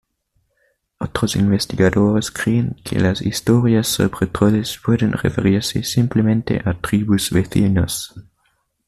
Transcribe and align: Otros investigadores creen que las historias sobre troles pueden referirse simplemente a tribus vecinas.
Otros 0.97 1.35
investigadores 1.35 2.31
creen 2.31 2.75
que 2.83 2.99
las 2.99 3.21
historias 3.21 3.87
sobre 3.87 4.25
troles 4.25 4.81
pueden 4.83 5.11
referirse 5.11 5.83
simplemente 5.83 6.59
a 6.65 6.73
tribus 6.73 7.29
vecinas. 7.29 8.11